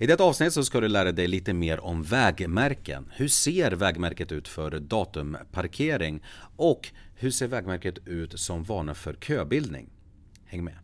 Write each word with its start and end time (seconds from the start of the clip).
I 0.00 0.06
detta 0.06 0.24
avsnitt 0.24 0.52
så 0.52 0.64
ska 0.64 0.80
du 0.80 0.88
lära 0.88 1.12
dig 1.12 1.28
lite 1.28 1.52
mer 1.52 1.80
om 1.80 2.02
vägmärken. 2.02 3.10
Hur 3.16 3.28
ser 3.28 3.70
vägmärket 3.70 4.32
ut 4.32 4.48
för 4.48 4.70
datumparkering? 4.70 6.22
Och 6.56 6.88
hur 7.14 7.30
ser 7.30 7.46
vägmärket 7.46 7.98
ut 8.06 8.40
som 8.40 8.64
varnar 8.64 8.94
för 8.94 9.14
köbildning? 9.14 9.88
Häng 10.46 10.64
med! 10.64 10.74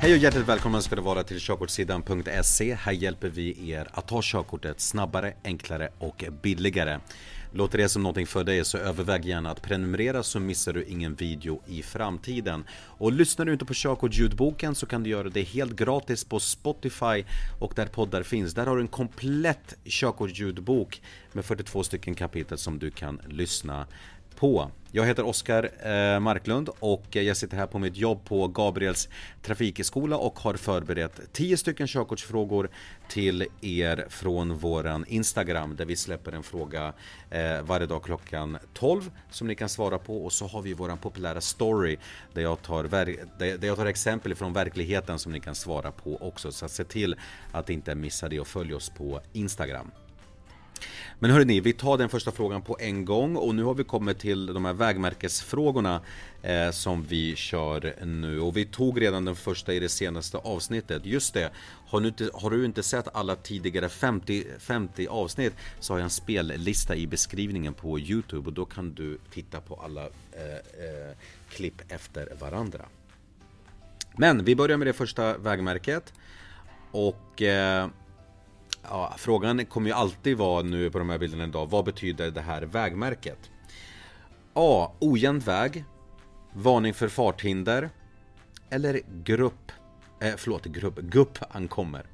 Hej 0.00 0.12
och 0.12 0.18
hjärtligt 0.18 0.48
välkomna 0.48 0.80
ska 0.80 0.96
du 0.96 1.02
vara 1.02 1.22
till 1.22 1.40
körkortssidan.se. 1.40 2.74
Här 2.74 2.92
hjälper 2.92 3.28
vi 3.28 3.70
er 3.70 3.88
att 3.92 4.08
ta 4.08 4.20
körkortet 4.22 4.80
snabbare, 4.80 5.34
enklare 5.44 5.88
och 5.98 6.24
billigare. 6.42 6.98
Låter 7.52 7.78
det 7.78 7.88
som 7.88 8.02
någonting 8.02 8.26
för 8.26 8.44
dig 8.44 8.64
så 8.64 8.78
överväg 8.78 9.24
gärna 9.24 9.50
att 9.50 9.62
prenumerera 9.62 10.22
så 10.22 10.40
missar 10.40 10.72
du 10.72 10.84
ingen 10.84 11.14
video 11.14 11.62
i 11.66 11.82
framtiden. 11.82 12.64
Och 12.70 13.12
lyssnar 13.12 13.46
du 13.46 13.52
inte 13.52 13.64
på 13.64 13.74
körkortsljudboken 13.74 14.74
så 14.74 14.86
kan 14.86 15.02
du 15.02 15.10
göra 15.10 15.28
det 15.28 15.42
helt 15.42 15.76
gratis 15.76 16.24
på 16.24 16.40
Spotify 16.40 17.24
och 17.60 17.72
där 17.76 17.86
poddar 17.86 18.22
finns. 18.22 18.54
Där 18.54 18.66
har 18.66 18.76
du 18.76 18.82
en 18.82 18.88
komplett 18.88 19.74
körkortsljudbok 19.84 21.02
med 21.32 21.44
42 21.44 21.84
stycken 21.84 22.14
kapitel 22.14 22.58
som 22.58 22.78
du 22.78 22.90
kan 22.90 23.20
lyssna 23.28 23.86
på. 24.38 24.70
Jag 24.92 25.06
heter 25.06 25.26
Oskar 25.26 25.70
eh, 25.82 26.20
Marklund 26.20 26.68
och 26.78 27.04
jag 27.10 27.36
sitter 27.36 27.56
här 27.56 27.66
på 27.66 27.78
mitt 27.78 27.96
jobb 27.96 28.24
på 28.24 28.48
Gabriels 28.48 29.08
trafikskola 29.42 30.16
och 30.16 30.38
har 30.38 30.54
förberett 30.54 31.32
10 31.32 31.56
stycken 31.56 31.86
körkortsfrågor 31.86 32.70
till 33.08 33.46
er 33.60 34.06
från 34.08 34.58
våran 34.58 35.04
Instagram 35.08 35.76
där 35.76 35.84
vi 35.84 35.96
släpper 35.96 36.32
en 36.32 36.42
fråga 36.42 36.92
eh, 37.30 37.62
varje 37.62 37.86
dag 37.86 38.04
klockan 38.04 38.58
12 38.74 39.10
som 39.30 39.46
ni 39.46 39.54
kan 39.54 39.68
svara 39.68 39.98
på 39.98 40.24
och 40.24 40.32
så 40.32 40.46
har 40.46 40.62
vi 40.62 40.74
våran 40.74 40.98
populära 40.98 41.40
story 41.40 41.96
där 42.32 42.42
jag 42.42 42.62
tar, 42.62 42.84
där 43.38 43.66
jag 43.66 43.76
tar 43.76 43.86
exempel 43.86 44.34
från 44.34 44.52
verkligheten 44.52 45.18
som 45.18 45.32
ni 45.32 45.40
kan 45.40 45.54
svara 45.54 45.92
på 45.92 46.16
också 46.16 46.52
så 46.52 46.68
se 46.68 46.84
till 46.84 47.16
att 47.52 47.70
inte 47.70 47.94
missa 47.94 48.28
det 48.28 48.40
och 48.40 48.46
följ 48.46 48.74
oss 48.74 48.90
på 48.90 49.20
Instagram. 49.32 49.90
Men 51.18 51.30
hörni, 51.30 51.60
vi 51.60 51.72
tar 51.72 51.98
den 51.98 52.08
första 52.08 52.32
frågan 52.32 52.62
på 52.62 52.76
en 52.80 53.04
gång 53.04 53.36
och 53.36 53.54
nu 53.54 53.62
har 53.62 53.74
vi 53.74 53.84
kommit 53.84 54.18
till 54.18 54.46
de 54.46 54.64
här 54.64 54.72
vägmärkesfrågorna 54.72 56.00
eh, 56.42 56.70
som 56.70 57.02
vi 57.02 57.36
kör 57.36 58.04
nu 58.04 58.40
och 58.40 58.56
vi 58.56 58.64
tog 58.64 59.00
redan 59.00 59.24
den 59.24 59.36
första 59.36 59.74
i 59.74 59.78
det 59.78 59.88
senaste 59.88 60.38
avsnittet. 60.38 61.06
Just 61.06 61.34
det, 61.34 61.50
har 61.88 62.00
du 62.00 62.08
inte, 62.08 62.30
har 62.34 62.50
du 62.50 62.64
inte 62.64 62.82
sett 62.82 63.16
alla 63.16 63.36
tidigare 63.36 63.88
50, 63.88 64.44
50 64.58 65.06
avsnitt 65.06 65.52
så 65.80 65.92
har 65.92 65.98
jag 65.98 66.04
en 66.04 66.10
spellista 66.10 66.96
i 66.96 67.06
beskrivningen 67.06 67.74
på 67.74 67.98
Youtube 67.98 68.46
och 68.46 68.52
då 68.52 68.64
kan 68.64 68.94
du 68.94 69.18
titta 69.30 69.60
på 69.60 69.74
alla 69.74 70.02
eh, 70.02 70.54
eh, 70.54 71.16
klipp 71.50 71.82
efter 71.88 72.28
varandra. 72.40 72.84
Men 74.16 74.44
vi 74.44 74.56
börjar 74.56 74.76
med 74.76 74.86
det 74.86 74.92
första 74.92 75.38
vägmärket 75.38 76.12
och 76.90 77.42
eh, 77.42 77.88
ja, 78.82 79.14
frågan 79.18 79.66
kommer 79.66 79.90
ju 79.90 79.96
alltid 79.96 80.36
vara 80.36 80.62
nu 80.62 80.90
på 80.90 80.98
de 80.98 81.10
här 81.10 81.18
bilderna 81.18 81.44
idag. 81.44 81.70
Vad 81.70 81.84
betyder 81.84 82.30
det 82.30 82.40
här 82.40 82.62
vägmärket? 82.62 83.50
A. 84.54 84.92
Ojämn 84.98 85.38
väg. 85.38 85.84
Varning 86.52 86.94
för 86.94 87.08
farthinder. 87.08 87.90
Eller 88.70 89.00
grupp. 89.24 89.72
Eh, 90.20 90.34
förlåt, 90.36 90.64
grupp. 90.64 90.98
Gupp 90.98 91.38
ankommer. 91.50 92.06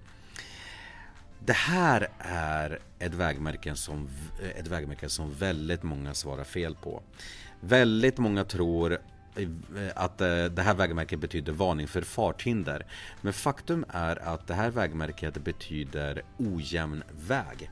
Det 1.46 1.52
här 1.52 2.08
är 2.18 2.78
ett 2.98 3.14
vägmärke, 3.14 3.74
som, 3.74 4.08
ett 4.56 4.66
vägmärke 4.66 5.08
som 5.08 5.32
väldigt 5.32 5.82
många 5.82 6.14
svarar 6.14 6.44
fel 6.44 6.74
på. 6.74 7.02
Väldigt 7.60 8.18
många 8.18 8.44
tror 8.44 8.98
Eh, 9.36 9.48
att 9.94 10.20
eh, 10.20 10.44
det 10.44 10.62
här 10.62 10.74
vägmärket 10.74 11.20
betyder 11.20 11.52
varning 11.52 11.88
för 11.88 12.02
farthinder. 12.02 12.86
Men 13.20 13.32
faktum 13.32 13.84
är 13.88 14.28
att 14.28 14.46
det 14.46 14.54
här 14.54 14.70
vägmärket 14.70 15.44
betyder 15.44 16.22
ojämn 16.38 17.02
väg. 17.28 17.70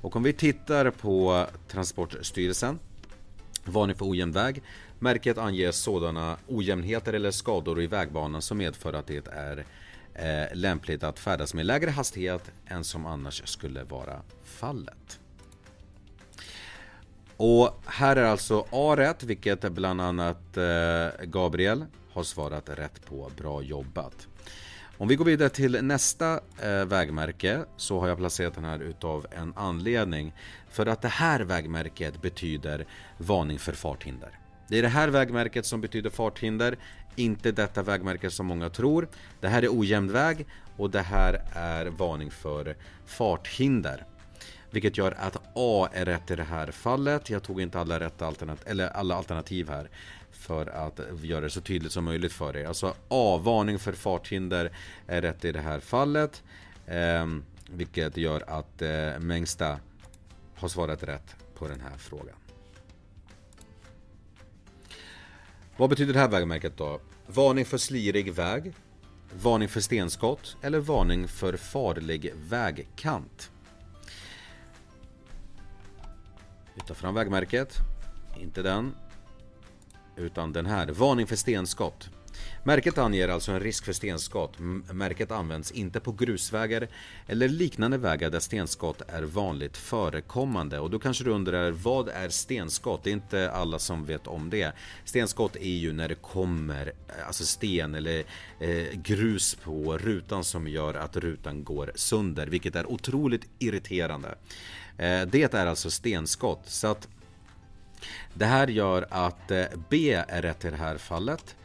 Och 0.00 0.16
om 0.16 0.22
vi 0.22 0.32
tittar 0.32 0.90
på 0.90 1.46
Transportstyrelsen 1.68 2.78
Varning 3.64 3.96
för 3.96 4.10
ojämn 4.10 4.32
väg. 4.32 4.62
Märket 4.98 5.38
anger 5.38 5.72
sådana 5.72 6.36
ojämnheter 6.46 7.12
eller 7.12 7.30
skador 7.30 7.82
i 7.82 7.86
vägbanan 7.86 8.42
som 8.42 8.58
medför 8.58 8.92
att 8.92 9.06
det 9.06 9.28
är 9.28 9.64
eh, 10.14 10.56
lämpligt 10.56 11.02
att 11.02 11.18
färdas 11.18 11.54
med 11.54 11.66
lägre 11.66 11.90
hastighet 11.90 12.52
än 12.66 12.84
som 12.84 13.06
annars 13.06 13.42
skulle 13.48 13.84
vara 13.84 14.22
fallet. 14.44 15.20
Och 17.42 17.82
här 17.86 18.16
är 18.16 18.24
alltså 18.24 18.66
A 18.70 18.94
rätt, 18.96 19.22
vilket 19.22 19.72
bland 19.72 20.00
annat 20.00 20.56
eh, 20.56 21.24
Gabriel 21.24 21.86
har 22.12 22.22
svarat 22.22 22.68
rätt 22.68 23.06
på. 23.06 23.30
Bra 23.36 23.62
jobbat! 23.62 24.28
Om 24.98 25.08
vi 25.08 25.16
går 25.16 25.24
vidare 25.24 25.48
till 25.48 25.84
nästa 25.84 26.40
eh, 26.62 26.84
vägmärke 26.84 27.64
så 27.76 28.00
har 28.00 28.08
jag 28.08 28.18
placerat 28.18 28.54
den 28.54 28.64
här 28.64 28.78
utav 28.78 29.26
en 29.30 29.52
anledning. 29.56 30.34
För 30.70 30.86
att 30.86 31.02
det 31.02 31.08
här 31.08 31.40
vägmärket 31.40 32.22
betyder 32.22 32.86
varning 33.18 33.58
för 33.58 33.72
farthinder. 33.72 34.38
Det 34.68 34.78
är 34.78 34.82
det 34.82 34.88
här 34.88 35.08
vägmärket 35.08 35.66
som 35.66 35.80
betyder 35.80 36.10
farthinder, 36.10 36.76
inte 37.16 37.52
detta 37.52 37.82
vägmärke 37.82 38.30
som 38.30 38.46
många 38.46 38.70
tror. 38.70 39.08
Det 39.40 39.48
här 39.48 39.62
är 39.62 39.78
ojämn 39.78 40.12
väg 40.12 40.46
och 40.76 40.90
det 40.90 41.02
här 41.02 41.42
är 41.54 41.86
varning 41.86 42.30
för 42.30 42.76
farthinder. 43.06 44.06
Vilket 44.70 44.98
gör 44.98 45.12
att 45.18 45.36
A 45.54 45.88
är 45.92 46.04
rätt 46.04 46.30
i 46.30 46.36
det 46.36 46.44
här 46.44 46.70
fallet. 46.70 47.30
Jag 47.30 47.42
tog 47.42 47.60
inte 47.60 47.80
alla, 47.80 48.00
rätta 48.00 48.26
alternativ, 48.26 48.68
eller 48.68 48.88
alla 48.88 49.14
alternativ 49.14 49.68
här 49.68 49.90
för 50.30 50.66
att 50.66 51.00
göra 51.22 51.40
det 51.40 51.50
så 51.50 51.60
tydligt 51.60 51.92
som 51.92 52.04
möjligt 52.04 52.32
för 52.32 52.56
er. 52.56 52.66
Alltså 52.66 52.94
A, 53.08 53.40
varning 53.42 53.78
för 53.78 53.92
farthinder 53.92 54.72
är 55.06 55.22
rätt 55.22 55.44
i 55.44 55.52
det 55.52 55.60
här 55.60 55.80
fallet. 55.80 56.42
Eh, 56.86 57.26
vilket 57.70 58.16
gör 58.16 58.44
att 58.46 58.82
eh, 58.82 59.18
Mengsta 59.18 59.80
har 60.54 60.68
svarat 60.68 61.02
rätt 61.02 61.36
på 61.54 61.68
den 61.68 61.80
här 61.80 61.98
frågan. 61.98 62.36
Vad 65.76 65.90
betyder 65.90 66.12
det 66.12 66.18
här 66.20 66.28
vägmärket 66.28 66.76
då? 66.76 67.00
Varning 67.26 67.64
för 67.64 67.78
slirig 67.78 68.32
väg, 68.32 68.72
varning 69.42 69.68
för 69.68 69.80
stenskott 69.80 70.56
eller 70.62 70.78
varning 70.78 71.28
för 71.28 71.56
farlig 71.56 72.32
vägkant. 72.36 73.50
Ta 76.90 76.94
fram 76.94 77.14
vägmärket. 77.14 77.74
Inte 78.40 78.62
den. 78.62 78.94
Utan 80.16 80.52
den 80.52 80.66
här. 80.66 80.86
Varning 80.86 81.26
för 81.26 81.36
stenskott. 81.36 82.10
Märket 82.64 82.98
anger 82.98 83.28
alltså 83.28 83.52
en 83.52 83.60
risk 83.60 83.84
för 83.84 83.92
stenskott. 83.92 84.58
Märket 84.92 85.30
används 85.30 85.70
inte 85.70 86.00
på 86.00 86.12
grusvägar 86.12 86.88
eller 87.26 87.48
liknande 87.48 87.98
vägar 87.98 88.30
där 88.30 88.40
stenskott 88.40 89.02
är 89.08 89.22
vanligt 89.22 89.76
förekommande. 89.76 90.78
Och 90.78 90.90
då 90.90 90.98
kanske 90.98 91.24
du 91.24 91.30
undrar, 91.30 91.70
vad 91.70 92.08
är 92.08 92.28
stenskott? 92.28 93.04
Det 93.04 93.10
är 93.10 93.12
inte 93.12 93.50
alla 93.50 93.78
som 93.78 94.04
vet 94.04 94.26
om 94.26 94.50
det. 94.50 94.72
Stenskott 95.04 95.56
är 95.56 95.76
ju 95.76 95.92
när 95.92 96.08
det 96.08 96.14
kommer 96.14 96.86
eh, 96.86 97.26
alltså 97.26 97.44
sten 97.44 97.94
eller 97.94 98.24
eh, 98.60 98.86
grus 98.92 99.54
på 99.54 99.98
rutan 99.98 100.44
som 100.44 100.68
gör 100.68 100.94
att 100.94 101.16
rutan 101.16 101.64
går 101.64 101.92
sönder, 101.94 102.46
vilket 102.46 102.76
är 102.76 102.86
otroligt 102.86 103.46
irriterande. 103.58 104.34
Eh, 105.00 105.26
det 105.26 105.54
är 105.54 105.66
alltså 105.66 105.90
stenskott. 105.90 106.60
Så 106.64 106.86
att 106.86 107.08
det 108.34 108.44
här 108.44 108.68
gör 108.68 109.06
att 109.10 109.50
eh, 109.50 109.64
B 109.88 110.12
är 110.28 110.42
rätt 110.42 110.64
i 110.64 110.70
det 110.70 110.76
här 110.76 110.98
fallet. 110.98 111.56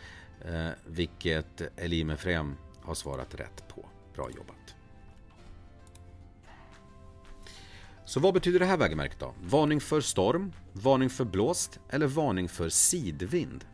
Eh, 0.45 0.69
vilket 0.85 1.61
Elim 1.77 2.09
Efrem 2.09 2.55
har 2.81 2.95
svarat 2.95 3.35
rätt 3.35 3.67
på. 3.67 3.85
Bra 4.15 4.29
jobbat. 4.35 4.75
Så 8.05 8.19
vad 8.19 8.33
betyder 8.33 8.59
det 8.59 8.65
här 8.65 8.77
vägmärket 8.77 9.19
då? 9.19 9.33
Varning 9.43 9.81
för 9.81 10.01
storm, 10.01 10.53
varning 10.73 11.09
för 11.09 11.25
blåst 11.25 11.79
eller 11.89 12.07
varning 12.07 12.49
för 12.49 12.69
sidvind? 12.69 13.65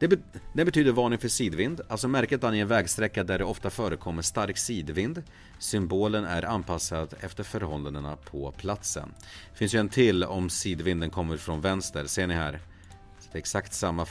Det, 0.00 0.08
be 0.08 0.16
det, 0.52 0.64
betyder 0.64 0.92
varning 0.92 1.18
för 1.18 1.28
sidvind, 1.28 1.80
alltså 1.88 2.08
märket 2.08 2.44
anger 2.44 2.62
en 2.62 2.68
vägsträcka 2.68 3.24
där 3.24 3.38
det 3.38 3.44
ofta 3.44 3.70
förekommer 3.70 4.22
stark 4.22 4.58
sidvind. 4.58 5.22
Symbolen 5.58 6.24
är 6.24 6.42
anpassad 6.42 7.14
efter 7.20 7.44
förhållandena 7.44 8.16
på 8.16 8.52
platsen. 8.52 9.14
Det 9.52 9.58
finns 9.58 9.74
ju 9.74 9.78
en 9.78 9.88
till 9.88 10.24
om 10.24 10.50
sidvinden 10.50 11.10
kommer 11.10 11.36
från 11.36 11.60
vänster, 11.60 12.06
ser 12.06 12.26
ni 12.26 12.34
här? 12.34 12.52
Det 12.52 13.36
är 13.36 13.38
exakt 13.38 13.74
samma 13.74 14.06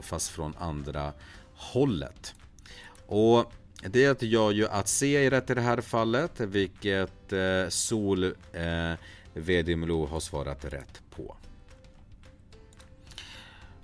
fast, 0.00 0.28
från 0.28 0.54
andra 0.58 1.12
hållet. 1.54 2.34
Och 3.06 3.52
det 3.82 4.22
gör 4.22 4.50
ju 4.50 4.68
att 4.68 4.88
C 4.88 5.26
är 5.26 5.30
rätt 5.30 5.50
i 5.50 5.54
det 5.54 5.60
här 5.60 5.80
fallet, 5.80 6.40
vilket 6.40 7.32
eh, 7.32 7.68
Sol 7.68 8.24
eh, 8.52 8.92
VDMLO 9.34 10.06
har 10.06 10.20
svarat 10.20 10.64
rätt 10.64 11.02
på 11.10 11.36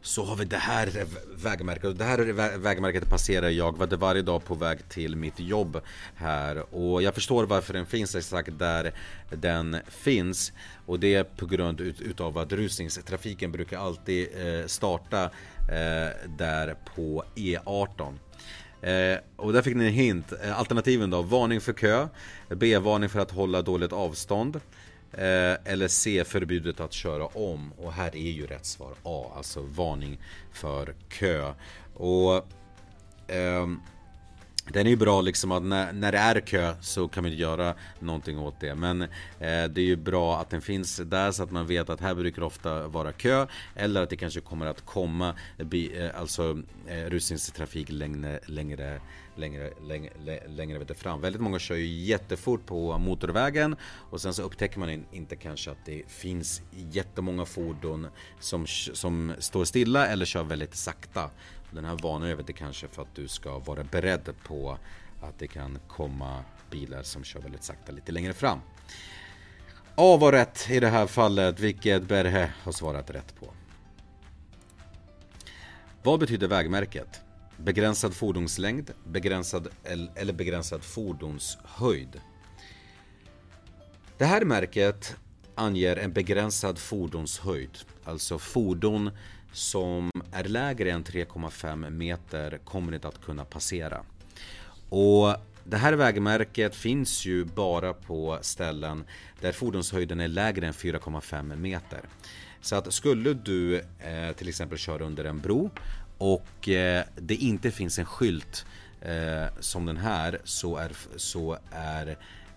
så 0.03 0.25
har 0.25 0.37
vi 0.37 0.45
det 0.45 0.57
här 0.57 1.07
vägmärket. 1.35 1.99
Det 1.99 2.05
här 2.05 2.59
vägmärket 2.59 3.11
passerar 3.11 3.49
jag 3.49 3.97
varje 3.97 4.23
dag 4.23 4.45
på 4.45 4.55
väg 4.55 4.89
till 4.89 5.17
mitt 5.17 5.41
jobb 5.41 5.81
här. 6.17 6.75
Och 6.75 7.03
jag 7.03 7.15
förstår 7.15 7.47
varför 7.47 7.73
den 7.73 7.87
finns 7.87 8.15
exakt 8.15 8.59
där 8.59 8.93
den 9.31 9.77
finns. 9.89 10.53
Och 10.87 11.01
det 11.01 11.15
är 11.15 11.25
på 11.25 11.47
grund 11.47 11.81
utav 11.81 12.39
att 12.39 12.53
rusningstrafiken 12.53 13.53
brukar 13.53 13.79
alltid 13.79 14.29
eh, 14.37 14.67
starta 14.67 15.25
eh, 15.25 16.29
där 16.39 16.77
på 16.95 17.25
E18. 17.37 18.19
Eh, 18.83 19.19
och 19.37 19.53
där 19.53 19.63
fick 19.63 19.77
ni 19.77 19.87
en 19.87 19.93
hint. 19.93 20.33
Eh, 20.45 20.59
alternativen 20.59 21.11
då, 21.11 21.23
varning 21.23 21.61
för 21.61 21.73
kö, 21.73 22.09
B-varning 22.49 23.09
för 23.09 23.21
att 23.21 23.31
hålla 23.31 23.63
dåligt 23.63 23.93
avstånd. 23.93 24.61
Eh, 25.13 25.57
eller 25.65 25.89
C. 25.89 26.25
Förbudet 26.27 26.81
att 26.81 26.93
köra 26.93 27.27
om. 27.27 27.73
Och 27.73 27.93
här 27.93 28.17
är 28.17 28.31
ju 28.31 28.47
rätt 28.47 28.67
svar 28.67 28.95
A. 29.03 29.33
Alltså 29.37 29.63
varning 29.63 30.19
för 30.53 30.95
kö. 31.09 31.53
Och 31.95 32.37
eh, 33.31 33.67
den 34.69 34.87
är 34.87 34.91
ju 34.91 34.97
bra 34.97 35.21
liksom 35.21 35.53
att 35.53 35.63
när, 35.63 35.93
när 35.93 36.13
det 36.13 36.19
är 36.19 36.41
kö 36.41 36.75
så 36.81 37.09
kan 37.09 37.25
man 37.25 37.33
ju 37.33 37.39
göra 37.39 37.75
någonting 37.99 38.39
åt 38.39 38.61
det. 38.61 38.75
Men 38.75 39.03
eh, 39.03 39.09
det 39.39 39.81
är 39.81 39.87
ju 39.87 39.97
bra 39.97 40.41
att 40.41 40.51
den 40.51 40.61
finns 40.61 40.97
där 40.97 41.33
så 41.33 41.43
att 41.43 41.51
man 41.51 41.67
vet 41.67 41.91
att 41.91 42.01
här 42.01 42.15
brukar 42.15 42.41
det 42.41 42.47
ofta 42.47 42.89
vara 42.89 43.13
kö. 43.13 43.47
Eller 43.75 44.03
att 44.03 44.11
det 44.11 44.17
kanske 44.17 44.41
kommer 44.41 44.67
att 44.67 44.87
komma 44.87 45.35
eh, 45.59 46.03
eh 46.03 46.21
alltså 46.21 46.63
eh, 46.87 47.05
rusningstrafik 47.11 47.91
längre, 47.91 48.41
längre 48.47 49.01
längre, 49.37 49.71
längre, 49.81 50.49
längre 50.49 50.95
fram. 50.95 51.21
Väldigt 51.21 51.43
många 51.43 51.59
kör 51.59 51.75
ju 51.75 51.87
jättefort 51.87 52.67
på 52.67 52.99
motorvägen 52.99 53.77
och 54.11 54.21
sen 54.21 54.35
så 54.35 54.43
upptäcker 54.43 54.79
man 54.79 55.05
inte 55.13 55.37
kanske 55.37 55.71
att 55.71 55.87
det 55.87 56.03
finns 56.09 56.63
jättemånga 56.71 57.45
fordon 57.45 58.07
som, 58.41 58.67
som 58.67 59.33
står 59.39 59.65
stilla 59.65 60.07
eller 60.07 60.27
kör 60.27 60.43
väldigt 60.43 60.75
sakta. 60.75 61.31
Den 61.71 61.85
här 61.85 61.99
varnar 62.03 62.27
över 62.27 62.43
det 62.43 62.53
kanske 62.53 62.89
för 62.89 63.03
att 63.03 63.15
du 63.15 63.29
ska 63.29 63.59
vara 63.59 63.85
beredd 63.85 64.35
på 64.45 64.79
att 65.23 65.39
det 65.39 65.49
kan 65.49 65.79
komma 65.89 66.45
bilar 66.71 67.03
som 67.03 67.25
kör 67.25 67.41
väldigt 67.41 67.65
sakta 67.65 67.93
lite 67.93 68.13
längre 68.13 68.33
fram. 68.33 68.61
A 69.95 70.17
var 70.17 70.33
rätt 70.33 70.71
i 70.71 70.81
det 70.81 70.89
här 70.89 71.07
fallet, 71.07 71.61
vilket 71.61 72.03
Berhe 72.03 72.53
har 72.63 72.73
svarat 72.73 73.11
rätt 73.11 73.41
på. 73.41 73.53
Vad 76.03 76.21
betyder 76.21 76.49
vägmärket? 76.49 77.21
Begränsad 77.57 78.15
fordonslängd, 78.15 78.91
begränsad 79.05 79.69
eller 80.15 80.33
begränsad 80.33 80.83
fordonshöjd. 80.85 82.21
Det 84.19 84.25
här 84.25 84.45
märket 84.45 85.17
anger 85.55 85.97
en 85.97 86.13
begränsad 86.13 86.79
fordonshöjd, 86.79 87.79
alltså 88.05 88.39
fordon 88.39 89.11
som 89.53 90.11
är 90.33 90.45
lägre 90.45 90.91
än 90.91 91.05
3,5 91.05 91.91
meter 91.91 92.59
kommer 92.65 92.95
inte 92.95 93.09
att 93.09 93.25
kunna 93.25 93.45
passera. 93.45 94.03
Och 94.89 95.37
det 95.65 95.77
här 95.77 95.93
vägmärket 95.93 96.75
finns 96.75 97.27
ju 97.27 97.45
bara 97.45 97.93
på 97.93 98.39
ställen 98.41 99.05
där 99.41 99.53
fordonshöjden 99.53 100.21
är 100.21 100.29
lägre 100.29 100.67
än 100.67 100.73
4,5 100.73 101.57
meter. 101.57 102.01
Så 102.61 102.77
att 102.77 102.93
skulle 102.93 103.35
du 103.35 103.79
eh, 103.79 104.33
till 104.37 104.49
exempel 104.49 104.79
köra 104.79 105.05
under 105.05 105.25
en 105.25 105.41
bro 105.41 105.71
och 106.19 106.69
eh, 106.69 107.05
det 107.17 107.35
inte 107.35 107.71
finns 107.71 107.99
en 107.99 108.05
skylt 108.05 108.67
eh, 109.01 109.47
som 109.61 109.87
den 109.87 109.97
här 109.97 110.41
så 110.45 110.77
är, 110.77 110.93
så 111.17 111.59
är, 111.71 112.09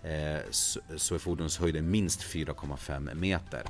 eh, 0.02 0.40
så 0.96 1.14
är 1.14 1.18
fordonshöjden 1.18 1.90
minst 1.90 2.22
4,5 2.22 3.14
meter. 3.14 3.62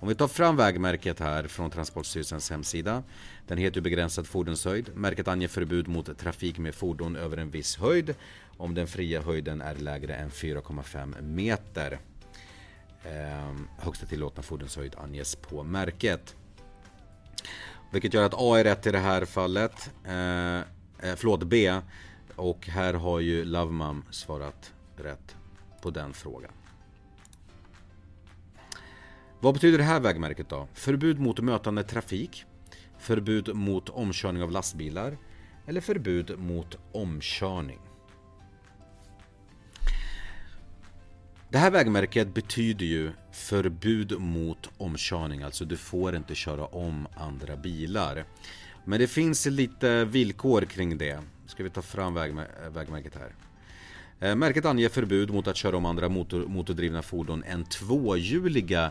Om 0.00 0.08
vi 0.08 0.14
tar 0.14 0.28
fram 0.28 0.56
vägmärket 0.56 1.20
här 1.20 1.44
från 1.44 1.70
Transportstyrelsens 1.70 2.50
hemsida. 2.50 3.02
Den 3.46 3.58
heter 3.58 3.80
begränsad 3.80 4.26
fordonshöjd. 4.26 4.96
Märket 4.96 5.28
anger 5.28 5.48
förbud 5.48 5.88
mot 5.88 6.18
trafik 6.18 6.58
med 6.58 6.74
fordon 6.74 7.16
över 7.16 7.36
en 7.36 7.50
viss 7.50 7.76
höjd 7.76 8.14
om 8.56 8.74
den 8.74 8.86
fria 8.86 9.22
höjden 9.22 9.60
är 9.60 9.74
lägre 9.74 10.14
än 10.14 10.30
4,5 10.30 11.22
meter. 11.22 11.98
Eh, 13.04 13.54
högsta 13.78 14.06
tillåtna 14.06 14.42
fordonshöjd 14.42 14.94
anges 14.98 15.36
på 15.36 15.62
märket. 15.62 16.36
Vilket 17.92 18.14
gör 18.14 18.24
att 18.24 18.34
A 18.36 18.58
är 18.58 18.64
rätt 18.64 18.86
i 18.86 18.90
det 18.90 18.98
här 18.98 19.24
fallet. 19.24 19.90
Eh, 20.04 20.56
eh 20.56 21.16
förlåt, 21.16 21.42
B. 21.42 21.80
Och 22.36 22.66
här 22.66 22.94
har 22.94 23.20
ju 23.20 23.44
Lovemum 23.44 24.04
svarat 24.10 24.72
rätt 24.96 25.36
på 25.82 25.90
den 25.90 26.12
frågan. 26.12 26.52
Vad 29.42 29.54
betyder 29.54 29.78
det 29.78 29.84
här 29.84 30.00
vägmärket 30.00 30.48
då? 30.48 30.68
Förbud 30.74 31.18
mot 31.18 31.40
mötande 31.40 31.84
trafik, 31.84 32.44
förbud 32.98 33.54
mot 33.54 33.88
omkörning 33.88 34.42
av 34.42 34.50
lastbilar 34.50 35.18
eller 35.66 35.80
förbud 35.80 36.38
mot 36.38 36.78
omkörning. 36.92 37.78
Det 41.50 41.58
här 41.58 41.70
vägmärket 41.70 42.34
betyder 42.34 42.86
ju 42.86 43.12
förbud 43.32 44.20
mot 44.20 44.70
omkörning, 44.78 45.42
alltså 45.42 45.64
du 45.64 45.76
får 45.76 46.16
inte 46.16 46.34
köra 46.34 46.64
om 46.64 47.06
andra 47.16 47.56
bilar. 47.56 48.24
Men 48.84 49.00
det 49.00 49.06
finns 49.06 49.46
lite 49.46 50.04
villkor 50.04 50.62
kring 50.62 50.98
det. 50.98 51.20
Ska 51.46 51.62
vi 51.62 51.70
ta 51.70 51.82
fram 51.82 52.14
vägmärket 52.14 53.14
här. 53.14 53.34
Eh, 54.20 54.36
märket 54.36 54.64
anger 54.64 54.88
förbud 54.88 55.30
mot 55.30 55.48
att 55.48 55.56
köra 55.56 55.76
om 55.76 55.86
andra 55.86 56.08
motor, 56.08 56.46
motordrivna 56.46 57.02
fordon 57.02 57.44
än 57.44 57.64
tvåhjuliga 57.64 58.90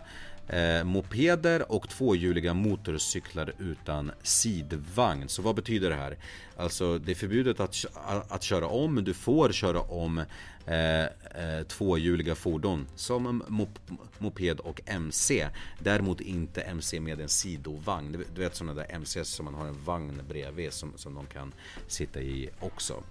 eh, 0.49 0.83
mopeder 0.83 1.71
och 1.71 1.89
tvåhjuliga 1.89 2.53
motorcyklar 2.53 3.53
utan 3.59 4.11
sidvagn. 4.23 5.29
Så 5.29 5.41
vad 5.41 5.55
betyder 5.55 5.89
det 5.89 5.95
här? 5.95 6.17
Alltså 6.55 6.97
det 6.97 7.11
är 7.11 7.15
förbjudet 7.15 7.59
att, 7.59 7.85
att 8.29 8.43
köra 8.43 8.67
om, 8.67 8.95
men 8.95 9.03
du 9.03 9.13
får 9.13 9.51
köra 9.51 9.81
om 9.81 10.17
eh, 10.65 11.03
eh, 11.03 11.63
tvåhjuliga 11.67 12.35
fordon 12.35 12.87
som 12.95 13.43
mop 13.47 13.79
moped 14.17 14.59
och 14.59 14.81
MC. 14.85 15.47
Däremot 15.79 16.21
inte 16.21 16.61
MC 16.61 16.99
med 16.99 17.21
en 17.21 17.29
sidovagn. 17.29 18.25
Du, 18.33 18.41
vet 18.41 18.55
sådana 18.55 18.73
där 18.73 18.87
MC 18.89 19.25
som 19.25 19.45
man 19.45 19.53
har 19.53 19.67
en 19.67 19.83
vagn 19.85 20.21
bredvid 20.29 20.73
som, 20.73 20.93
som 20.95 21.15
de 21.15 21.25
kan 21.25 21.53
sitta 21.87 22.21
i 22.21 22.49
också. 22.59 23.03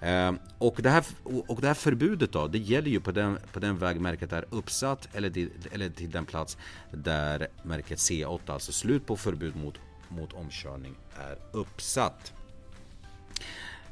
Ehm, 0.00 0.38
och, 0.58 0.76
det 0.82 0.90
här, 0.90 1.04
och 1.22 1.60
det 1.60 1.66
här 1.66 1.74
förbudet 1.74 2.32
då, 2.32 2.48
det 2.48 2.58
gäller 2.58 2.90
ju 2.90 3.00
på 3.00 3.12
den, 3.12 3.38
på 3.52 3.60
den 3.60 3.78
väg 3.78 4.00
märket 4.00 4.32
är 4.32 4.44
uppsatt 4.50 5.08
eller 5.12 5.30
till, 5.30 5.50
eller 5.72 5.88
till 5.88 6.10
den 6.10 6.26
plats 6.26 6.56
där 6.90 7.48
märket 7.62 7.98
C8, 7.98 8.40
alltså 8.46 8.72
slut 8.72 9.06
på 9.06 9.16
förbud 9.16 9.56
mot, 9.56 9.74
mot 10.08 10.32
omkörning, 10.32 10.94
är 11.18 11.38
uppsatt. 11.52 12.32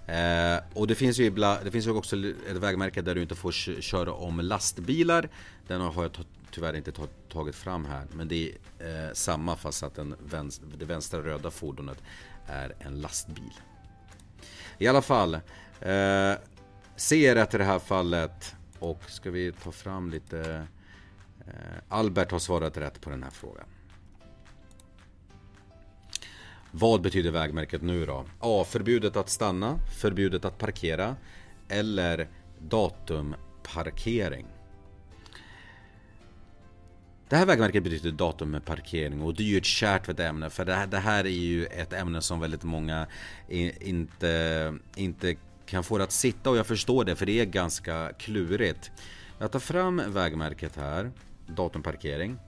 Eh, 0.07 0.59
och 0.75 0.87
det 0.87 0.95
finns 0.95 1.19
ju 1.19 1.25
ibland, 1.25 1.65
det 1.65 1.71
finns 1.71 1.87
ju 1.87 1.91
också 1.91 2.17
ett 2.51 2.57
vägmärke 2.57 3.03
där 3.03 3.15
du 3.15 3.23
inte 3.23 3.35
får 3.35 3.53
köra 3.81 4.13
om 4.13 4.41
lastbilar. 4.41 5.29
Den 5.67 5.81
har 5.81 6.03
jag 6.03 6.13
tyvärr 6.51 6.77
inte 6.77 6.93
tagit 7.29 7.55
fram 7.55 7.85
här, 7.85 8.07
men 8.13 8.29
det 8.29 8.53
är 8.79 9.09
eh, 9.09 9.13
samma 9.13 9.57
fast 9.57 9.83
att 9.83 9.95
den 9.95 10.15
vänster, 10.31 10.67
det 10.79 10.85
vänstra 10.85 11.21
röda 11.21 11.51
fordonet 11.51 12.03
är 12.47 12.75
en 12.79 13.01
lastbil. 13.01 13.53
I 14.79 14.87
alla 14.87 15.03
fall, 15.03 15.41
Eh, 15.83 16.39
C 16.97 17.27
är 17.27 17.35
rätt 17.35 17.55
i 17.55 17.59
det 17.59 17.65
här 17.65 17.79
fallet. 17.79 18.57
Och 18.79 19.03
ska 19.11 19.31
vi 19.31 19.53
ta 19.53 19.73
fram 19.73 20.11
lite... 20.11 20.67
Eh, 21.47 21.79
Albert 21.89 22.31
har 22.31 22.39
svarat 22.39 22.77
rätt 22.77 23.01
på 23.01 23.11
den 23.11 23.23
här 23.23 23.31
frågan. 23.31 23.67
Vad 26.71 27.03
betyder 27.03 27.31
vägmärket 27.31 27.83
nu 27.83 28.07
då? 28.07 28.25
A. 28.41 28.65
Förbjudet 28.69 29.17
att 29.17 29.29
stanna, 29.29 29.79
förbjudet 30.01 30.45
att 30.45 30.59
parkera 30.59 31.17
eller 31.69 32.29
datumparkering. 32.59 34.47
Det 37.29 37.37
här 37.37 37.47
vägmärket 37.47 37.83
betyder 37.85 38.11
datum 38.11 38.51
med 38.51 38.65
parkering 38.65 39.23
och 39.23 39.35
det 39.35 39.43
är 39.43 39.47
ju 39.47 39.59
ett 39.59 39.65
kärt 39.65 40.21
ämne 40.21 40.51
för 40.51 40.65
det 40.65 40.75
här, 40.75 40.87
det 40.87 40.99
här 40.99 41.25
är 41.25 41.31
ju 41.31 41.67
ett 41.67 41.93
ämne 41.93 42.21
som 42.21 42.41
väldigt 42.41 42.63
många 42.63 43.07
inte, 43.49 44.75
inte 44.97 45.37
kan 45.73 45.85
få 45.85 45.99
det 45.99 46.05
att 46.05 46.13
sitta 46.13 46.51
och 46.51 46.57
jag 46.57 46.67
förstår 46.67 47.05
det 47.05 47.17
för 47.17 47.27
det 47.27 47.41
är 47.41 47.45
ganska 47.45 48.13
klurigt. 48.19 48.91
Jag 49.39 49.53
tar 49.53 49.59
fram 49.59 50.03
vägmärket 50.09 50.77
här, 50.77 51.11
datumparkering. 51.47 52.39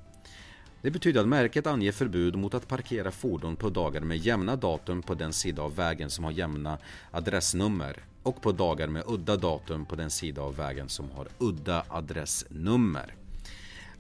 Det 0.83 0.90
betyder 0.90 1.21
att 1.21 1.28
märket 1.28 1.66
anger 1.66 1.93
förbud 1.93 2.37
mot 2.37 2.54
att 2.54 2.69
parkera 2.69 3.11
fordon 3.11 3.57
på 3.57 3.71
dagar 3.71 4.00
med 4.00 4.16
jämna 4.16 4.57
datum 4.57 5.02
på 5.02 5.14
den 5.14 5.33
sida 5.33 5.62
av 5.62 5.76
vägen 5.76 6.11
som 6.11 6.25
har 6.25 6.33
jämna 6.33 6.78
adressnummer 7.11 8.04
och 8.23 8.43
på 8.43 8.52
dagar 8.52 8.88
med 8.88 9.02
udda 9.07 9.37
datum 9.37 9.87
på 9.87 9.97
den 9.97 10.11
sida 10.11 10.43
av 10.43 10.57
vägen 10.57 10.88
som 10.88 11.11
har 11.11 11.28
udda 11.38 11.85
adressnummer. 11.88 13.14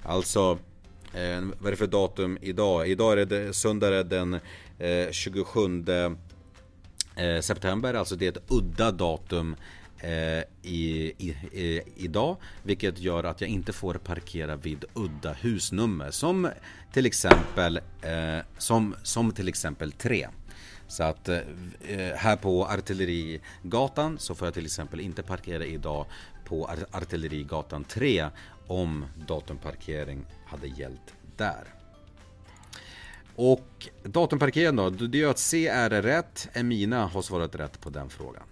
Alltså, 0.02 0.58
eh, 1.14 1.40
vad 1.58 1.66
är 1.66 1.70
det 1.70 1.76
för 1.76 1.86
datum 1.86 2.38
idag? 2.40 2.88
Idag 2.88 3.20
är 3.20 3.26
det 3.26 3.56
söndag 3.56 4.02
den 4.02 4.34
eh, 4.78 5.10
27 5.10 5.84
Eh, 7.16 7.40
september, 7.40 7.94
alltså 7.94 8.16
det 8.16 8.26
är 8.26 8.30
ett 8.30 8.50
udda 8.50 8.92
datum 8.92 9.56
eh, 9.98 10.42
i, 10.62 11.12
i, 11.18 11.36
i, 11.52 11.82
idag. 11.96 12.36
Vilket 12.62 12.98
gör 12.98 13.24
att 13.24 13.40
jag 13.40 13.50
inte 13.50 13.72
får 13.72 13.94
parkera 13.94 14.56
vid 14.56 14.84
udda 14.94 15.32
husnummer. 15.32 16.10
Som 16.10 16.48
till 16.92 17.06
exempel, 17.06 17.80
eh, 18.02 18.38
som, 18.58 18.94
som 19.02 19.32
till 19.32 19.48
exempel 19.48 19.92
3. 19.92 20.28
Så 20.88 21.02
att 21.02 21.28
eh, 21.28 21.40
här 22.16 22.36
på 22.36 22.66
Artillerigatan 22.66 24.18
så 24.18 24.34
får 24.34 24.46
jag 24.46 24.54
till 24.54 24.64
exempel 24.64 25.00
inte 25.00 25.22
parkera 25.22 25.64
idag 25.64 26.06
på 26.44 26.70
Artillerigatan 26.90 27.84
3 27.84 28.28
om 28.66 29.04
datumparkering 29.26 30.24
hade 30.46 30.66
gällt 30.66 31.14
där. 31.36 31.83
Och 33.36 33.88
datumparkeringen 34.02 34.76
då, 34.76 34.90
det 34.90 35.18
gör 35.18 35.30
att 35.30 35.38
C 35.38 35.66
är 35.66 35.90
rätt, 35.90 36.48
Emina 36.52 37.06
har 37.06 37.22
svarat 37.22 37.54
rätt 37.54 37.80
på 37.80 37.90
den 37.90 38.08
frågan. 38.08 38.42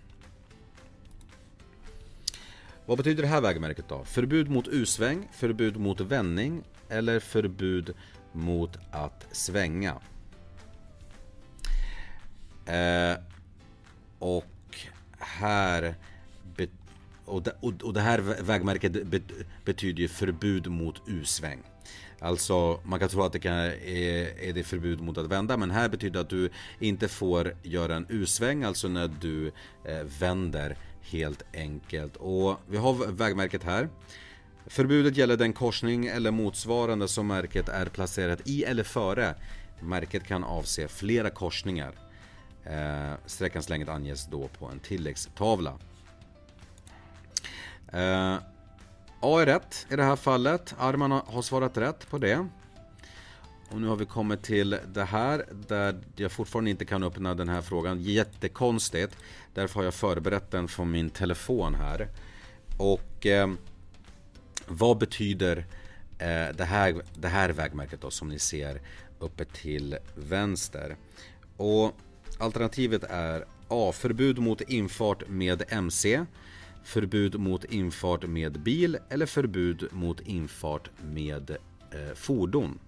Vad 2.87 2.99
betyder 2.99 3.23
det 3.23 3.29
här 3.29 3.41
vägmärket 3.41 3.89
då? 3.89 4.05
Förbud 4.05 4.51
mot 4.51 4.69
U-sväng, 4.69 5.29
förbud 5.33 5.77
mot 5.77 6.01
vändning 6.01 6.63
eller 6.89 7.21
förbud 7.21 7.95
mot 8.33 8.79
att 8.91 9.27
svänga? 9.33 9.95
Eh, 12.67 13.17
och 14.19 14.47
här 15.19 15.95
och 17.25 17.43
det, 17.43 17.53
och 17.61 17.93
det 17.93 18.01
här 18.01 18.19
vägmärket 18.19 18.93
betyder 19.65 20.03
ju 20.03 20.09
förbud 20.09 20.67
mot 20.67 21.03
U-sväng. 21.07 21.63
Alltså 22.19 22.81
man 22.85 22.99
kan 22.99 23.09
tro 23.09 23.23
att 23.23 23.33
det 23.33 23.39
kan, 23.39 23.55
är, 23.55 24.41
är 24.41 24.53
det 24.53 24.63
förbud 24.63 25.01
mot 25.01 25.19
att 25.19 25.27
vända 25.27 25.57
men 25.57 25.71
här 25.71 25.89
betyder 25.89 26.13
det 26.13 26.21
att 26.21 26.31
du 26.31 26.51
inte 26.81 27.09
får 27.09 27.55
göra 27.63 27.97
en 27.97 28.07
U-sväng, 28.09 28.65
alltså 28.65 28.89
när 28.89 29.11
du 29.21 29.47
eh, 29.85 30.03
vänder 30.19 30.77
helt 31.03 31.43
enkelt. 31.55 32.17
Och 32.17 32.57
vi 32.69 32.77
har 32.77 33.13
vägmärket 33.13 33.65
här. 33.65 33.89
Förbudet 34.67 35.17
gäller 35.17 35.37
den 35.37 35.53
korsning 35.53 36.07
eller 36.07 36.31
motsvarande 36.31 37.09
som 37.09 37.27
märket 37.27 37.69
är 37.69 37.87
placerat 37.87 38.49
i 38.49 38.65
eller 38.65 38.85
före. 38.85 39.35
Märket 39.81 40.25
kan 40.25 40.45
avse 40.45 40.89
flera 40.89 41.31
korsningar. 41.31 41.93
Eh, 42.65 43.13
sträckans 43.27 43.69
längd 43.69 43.89
anges 43.89 44.27
då 44.27 44.49
på 44.49 44.67
en 44.67 44.81
tilläggstavla. 44.81 45.79
Eh, 47.93 48.39
A 49.21 49.41
är 49.41 49.47
rätt 49.47 49.87
i 49.91 49.97
det 49.97 50.03
här 50.03 50.17
fallet. 50.17 50.75
Arman 50.79 51.11
har 51.11 51.43
svarat 51.43 51.77
rätt 51.77 52.11
på 52.11 52.19
det. 52.19 52.47
Och 53.71 53.81
nu 53.81 53.87
har 53.87 53.97
vi 53.97 54.07
kommit 54.07 54.43
till 54.43 54.79
det 54.95 55.05
här 55.05 55.47
där 55.69 56.01
jag 56.17 56.33
fortfarande 56.33 56.71
inte 56.71 56.85
kan 56.85 57.03
öppna 57.03 57.35
den 57.35 57.49
här 57.49 57.63
frågan. 57.63 58.03
Jättekonstigt. 58.03 59.17
Därför 59.55 59.75
har 59.75 59.85
jag 59.85 59.95
förberett 59.95 60.51
den 60.51 60.69
från 60.69 60.91
min 60.91 61.11
telefon 61.11 61.75
här. 61.75 62.09
Och 62.79 63.27
eh, 63.27 63.51
vad 64.67 64.99
betyder 64.99 65.67
eh, 66.19 66.57
det, 66.57 66.65
här, 66.65 67.03
det 67.15 67.29
här 67.29 67.51
vägmärket 67.51 68.01
då 68.01 68.11
som 68.11 68.29
ni 68.29 68.39
ser 68.39 68.81
uppe 69.19 69.45
till 69.45 69.99
vänster? 70.15 70.97
Och 71.57 71.93
alternativet 72.39 73.05
är 73.05 73.45
A. 73.69 73.93
Förbud 73.95 74.39
mot 74.39 74.61
infart 74.61 75.29
med 75.29 75.63
MC 75.69 76.25
förbud 76.85 77.41
mot 77.41 77.65
infart 77.65 78.27
med 78.27 78.61
bil 78.61 78.99
eller 79.09 79.27
förbud 79.27 79.89
mot 79.91 80.21
infart 80.21 80.91
med 81.03 81.51
eh, 81.91 82.15
fordon. 82.15 82.79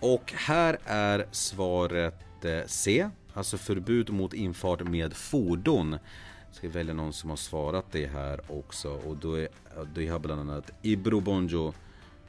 Och 0.00 0.32
här 0.36 0.78
är 0.84 1.26
svaret 1.30 2.44
eh, 2.44 2.60
C, 2.66 3.10
alltså 3.34 3.58
förbud 3.58 4.10
mot 4.10 4.34
infart 4.34 4.82
med 4.82 5.12
fordon. 5.12 5.98
Jag 6.46 6.54
ska 6.54 6.68
välja 6.68 6.94
någon 6.94 7.12
som 7.12 7.30
har 7.30 7.36
svarat 7.36 7.84
det 7.92 8.06
här 8.06 8.40
också 8.48 8.90
och 8.90 9.16
då, 9.16 9.34
är, 9.34 9.48
då 9.94 10.12
har 10.12 10.18
bland 10.18 10.40
annat 10.40 10.70
Ibro 10.82 11.20
Bonjo 11.20 11.74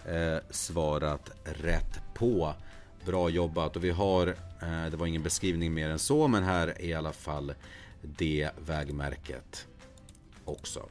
eh, 0.06 0.38
svarat 0.50 1.32
rätt 1.44 2.02
på. 2.14 2.54
Bra 3.06 3.30
jobbat 3.30 3.76
och 3.76 3.84
vi 3.84 3.90
har, 3.90 4.28
eh, 4.62 4.86
det 4.92 4.98
var 4.98 5.08
ingen 5.08 5.24
beskrivning 5.24 5.74
mer 5.74 5.90
än 5.90 6.00
så 6.00 6.28
men 6.28 6.44
här 6.44 6.68
är 6.68 6.82
i 6.82 6.94
alla 6.94 7.14
fall 7.14 7.54
det 8.02 8.50
vägmärket 8.66 9.68
också. 10.46 10.90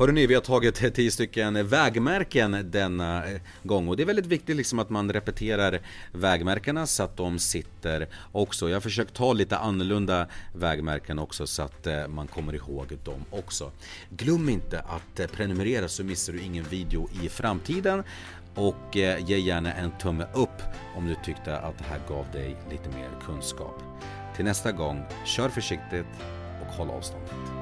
Hörrni, 0.00 0.26
vi 0.26 0.34
har 0.34 0.40
tagit 0.40 0.94
10 0.94 1.10
stycken 1.10 1.66
vägmärken 1.66 2.70
denna 2.70 3.26
eh, 3.26 3.40
gång 3.62 3.88
och 3.88 3.96
det 3.96 4.02
är 4.02 4.06
väldigt 4.06 4.26
viktigt 4.26 4.56
liksom 4.56 4.78
att 4.78 4.90
man 4.90 5.12
repeterar 5.12 5.80
vägmärkena 6.12 6.86
så 6.86 7.02
att 7.02 7.16
de 7.16 7.38
sitter 7.38 8.08
också. 8.32 8.68
Jag 8.68 8.76
har 8.76 8.80
försökt 8.80 9.14
ta 9.14 9.32
lite 9.32 9.58
annorlunda 9.58 10.26
vägmärken 10.54 11.18
också 11.18 11.46
så 11.46 11.62
att 11.62 11.86
eh, 11.86 12.08
man 12.08 12.26
kommer 12.26 12.54
ihåg 12.54 12.98
dem 13.04 13.24
också. 13.30 13.70
Glöm 14.10 14.48
inte 14.48 14.80
att 14.80 15.20
eh, 15.20 15.26
prenumerera 15.26 15.88
så 15.88 16.04
missar 16.04 16.32
du 16.32 16.40
ingen 16.40 16.64
video 16.64 17.08
i 17.22 17.28
framtiden 17.28 18.02
och 18.54 18.96
ge 19.26 19.38
gärna 19.38 19.72
en 19.72 19.90
tumme 19.98 20.26
upp 20.34 20.62
om 20.96 21.06
du 21.06 21.14
tyckte 21.24 21.58
att 21.58 21.78
det 21.78 21.84
här 21.84 22.00
gav 22.08 22.26
dig 22.32 22.56
lite 22.70 22.88
mer 22.88 23.08
kunskap. 23.26 23.82
Till 24.40 24.44
nästa 24.46 24.72
gång, 24.72 25.02
kör 25.24 25.48
försiktigt 25.48 26.06
och 26.60 26.74
håll 26.74 26.90
avståndet. 26.90 27.59